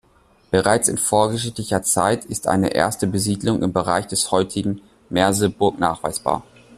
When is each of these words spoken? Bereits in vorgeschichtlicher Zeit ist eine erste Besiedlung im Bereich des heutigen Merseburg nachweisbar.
Bereits 0.49 0.87
in 0.89 0.97
vorgeschichtlicher 0.97 1.83
Zeit 1.83 2.25
ist 2.25 2.47
eine 2.47 2.71
erste 2.73 3.05
Besiedlung 3.05 3.61
im 3.61 3.71
Bereich 3.71 4.07
des 4.07 4.31
heutigen 4.31 4.81
Merseburg 5.09 5.77
nachweisbar. 5.77 6.43